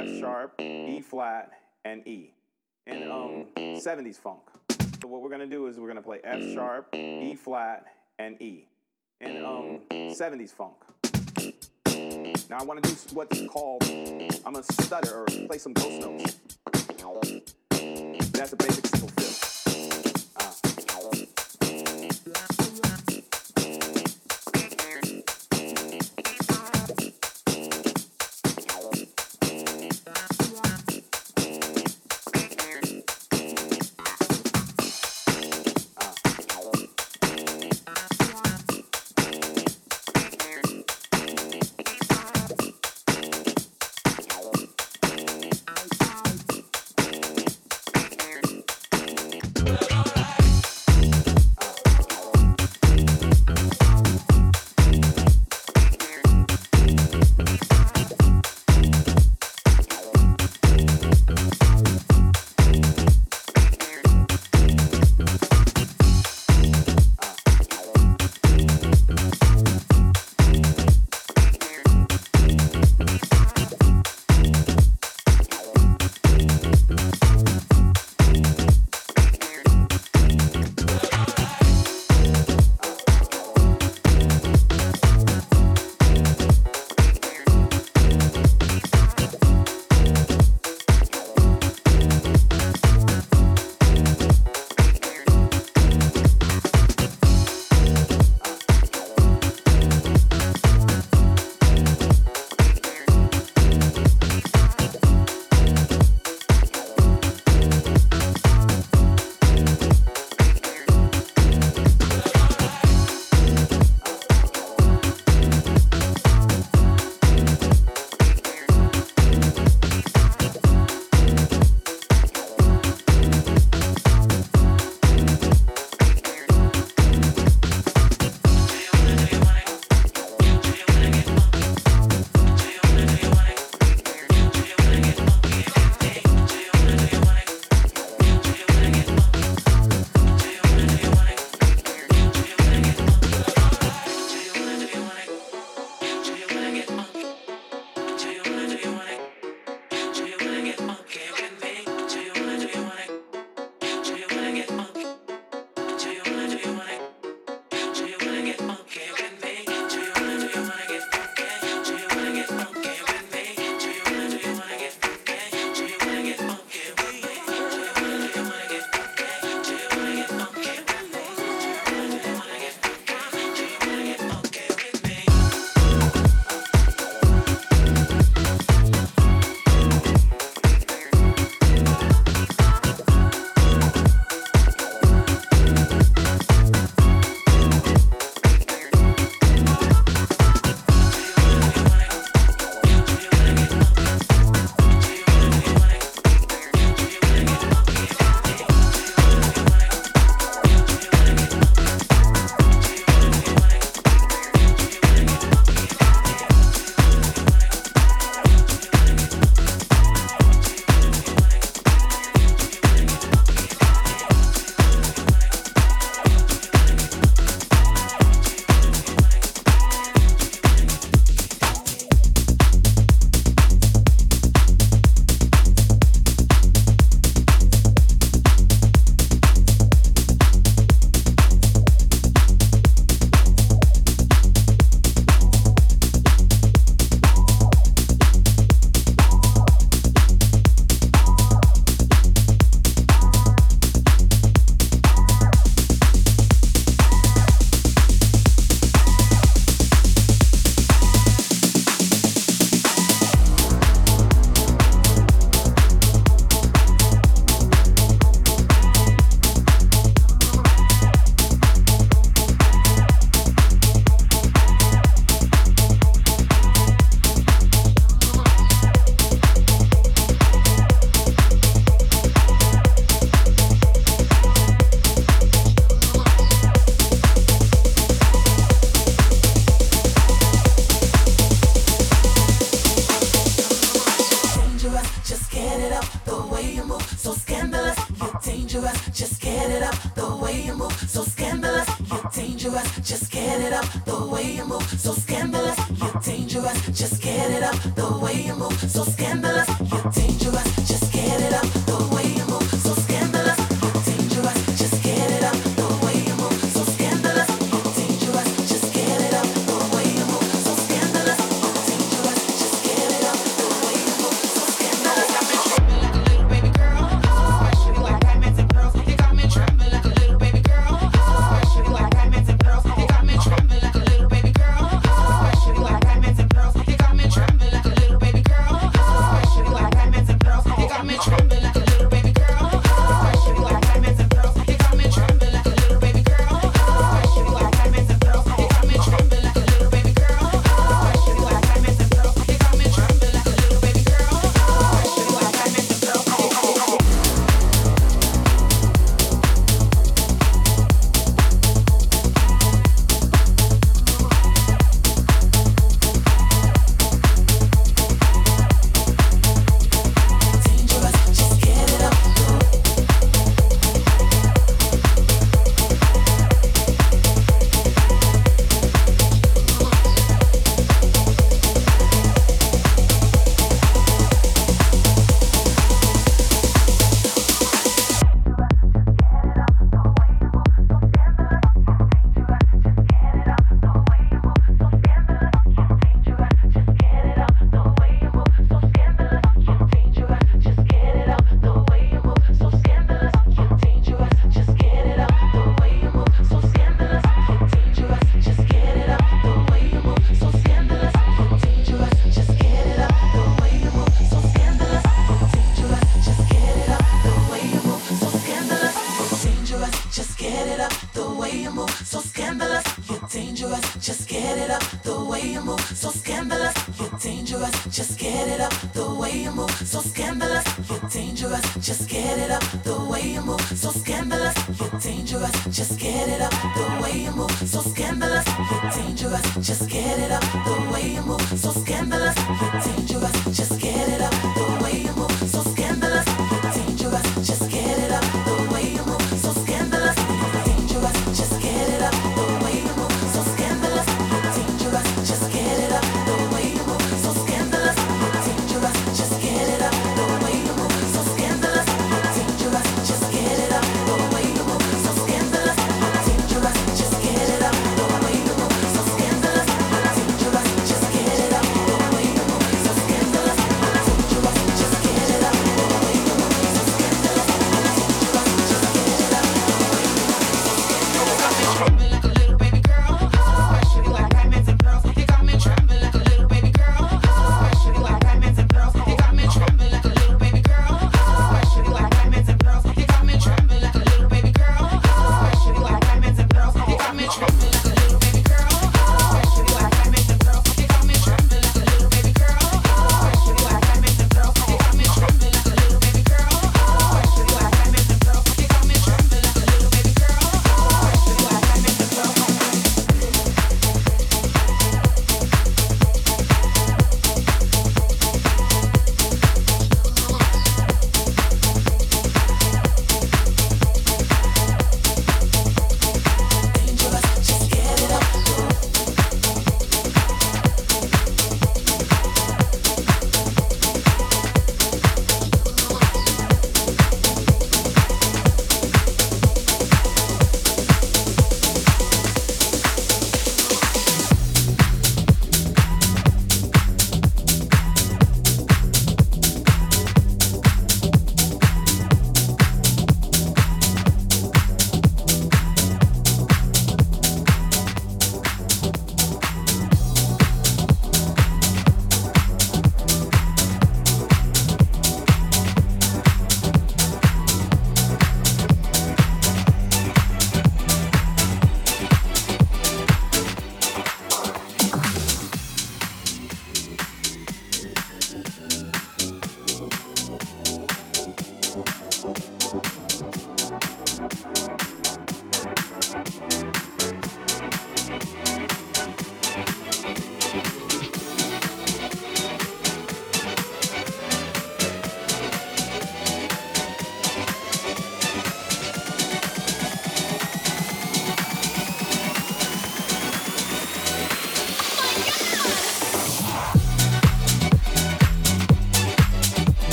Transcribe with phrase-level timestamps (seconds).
[0.00, 1.50] F sharp, E flat,
[1.84, 2.32] and E
[2.86, 4.40] in um, 70s funk.
[5.02, 7.84] So what we're gonna do is we're gonna play F sharp, E flat,
[8.18, 8.66] and E
[9.20, 10.76] in um, 70s funk.
[12.48, 16.36] Now I want to do what's called I'm gonna stutter or play some ghost notes.
[18.32, 19.10] That's a basic single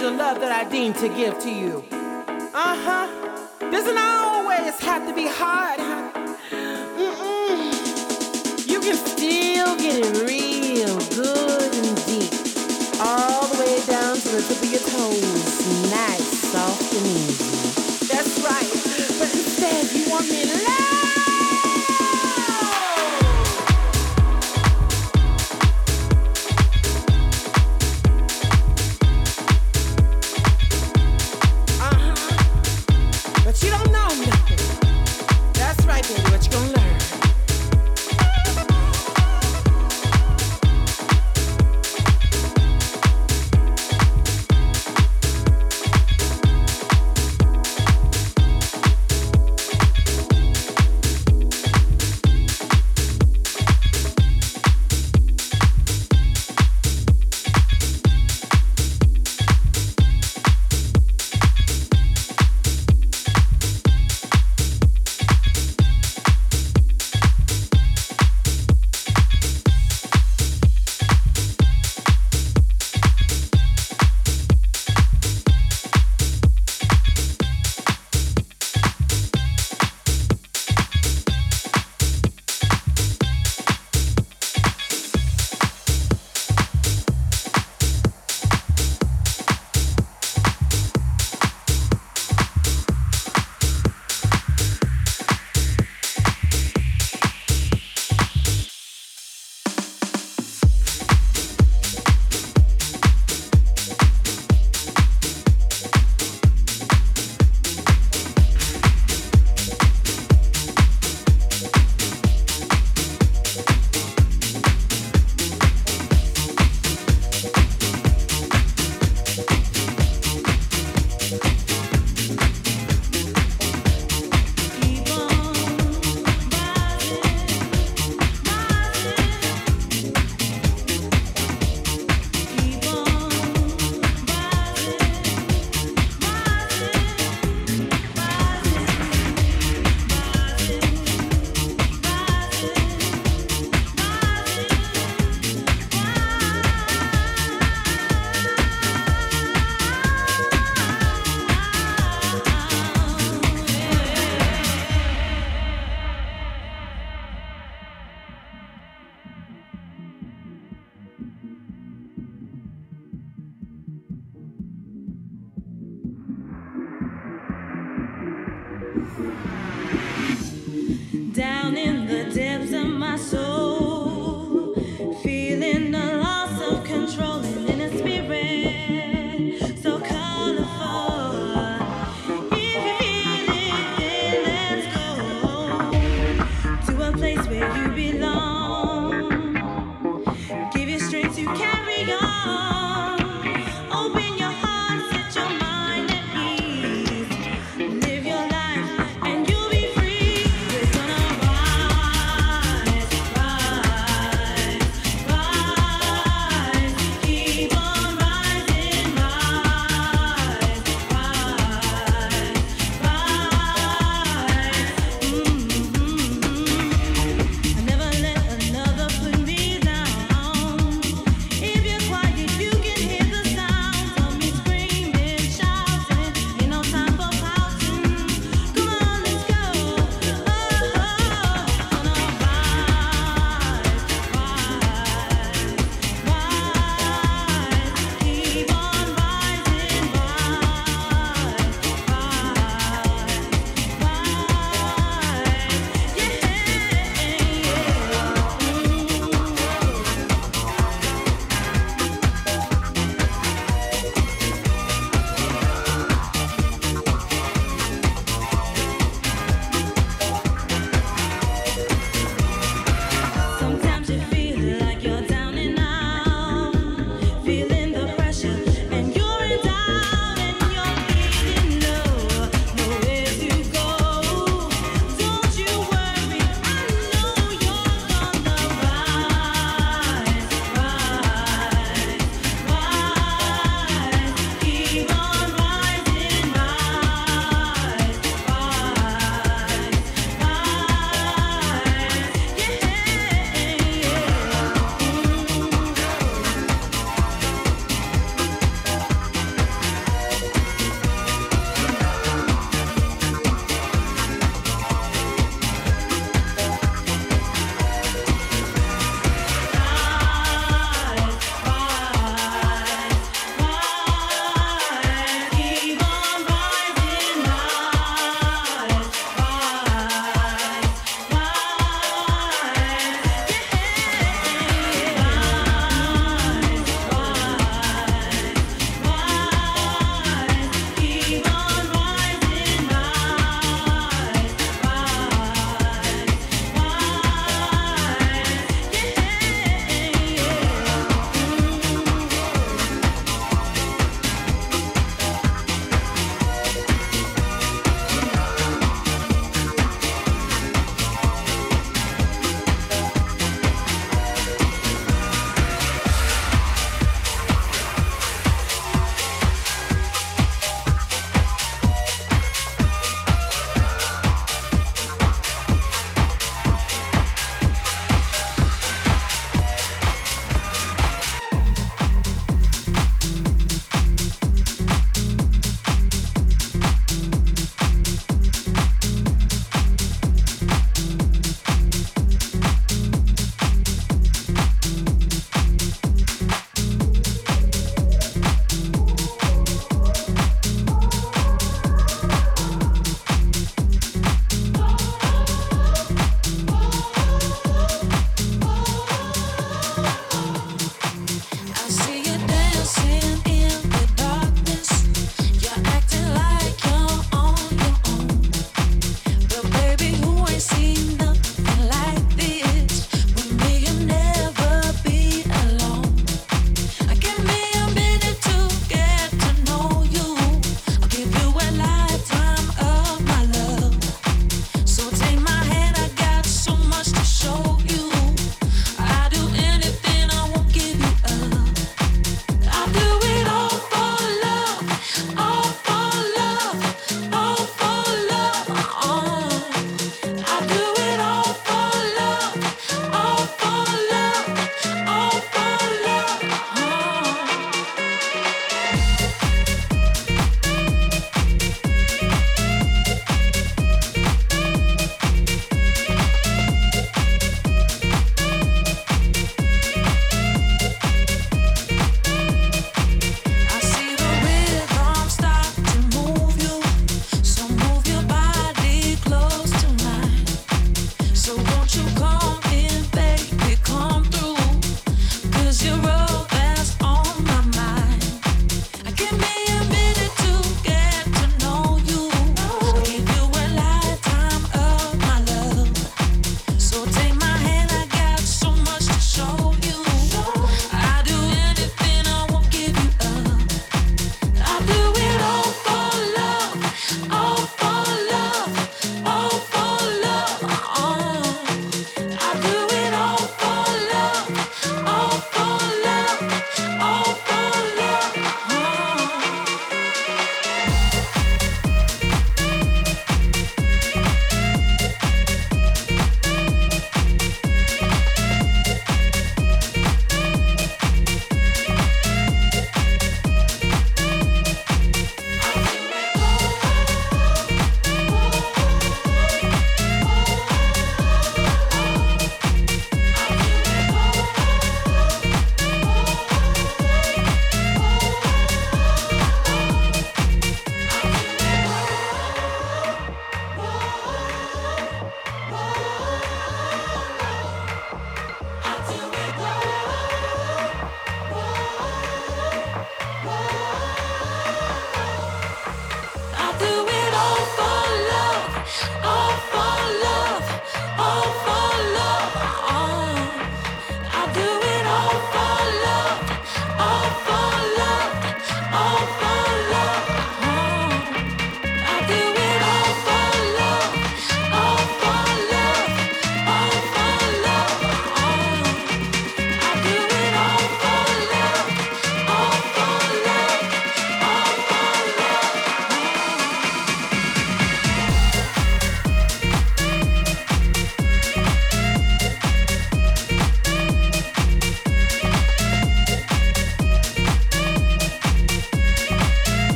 [0.00, 1.84] The love that I deem to give to you.
[1.92, 3.70] Uh huh.
[3.70, 5.78] Doesn't always have to be hard,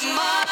[0.00, 0.51] my